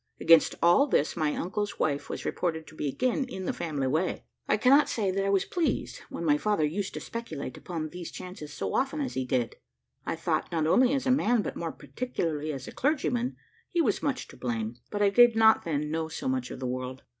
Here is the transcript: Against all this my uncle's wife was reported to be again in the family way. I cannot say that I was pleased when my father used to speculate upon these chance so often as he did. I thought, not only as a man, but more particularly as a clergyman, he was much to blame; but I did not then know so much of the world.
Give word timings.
Against 0.19 0.55
all 0.63 0.87
this 0.87 1.15
my 1.15 1.35
uncle's 1.35 1.77
wife 1.77 2.09
was 2.09 2.25
reported 2.25 2.65
to 2.65 2.75
be 2.75 2.89
again 2.89 3.23
in 3.25 3.45
the 3.45 3.53
family 3.53 3.85
way. 3.85 4.25
I 4.47 4.57
cannot 4.57 4.89
say 4.89 5.11
that 5.11 5.23
I 5.23 5.29
was 5.29 5.45
pleased 5.45 5.99
when 6.09 6.25
my 6.25 6.39
father 6.39 6.63
used 6.65 6.95
to 6.95 6.99
speculate 6.99 7.55
upon 7.55 7.89
these 7.89 8.09
chance 8.09 8.41
so 8.51 8.73
often 8.73 8.99
as 8.99 9.13
he 9.13 9.25
did. 9.25 9.57
I 10.03 10.15
thought, 10.15 10.51
not 10.51 10.65
only 10.65 10.91
as 10.95 11.05
a 11.05 11.11
man, 11.11 11.43
but 11.43 11.55
more 11.55 11.71
particularly 11.71 12.51
as 12.51 12.67
a 12.67 12.71
clergyman, 12.71 13.35
he 13.69 13.79
was 13.79 14.01
much 14.01 14.27
to 14.29 14.37
blame; 14.37 14.77
but 14.89 15.03
I 15.03 15.11
did 15.11 15.35
not 15.35 15.65
then 15.65 15.91
know 15.91 16.07
so 16.07 16.27
much 16.27 16.49
of 16.49 16.59
the 16.59 16.65
world. 16.65 17.03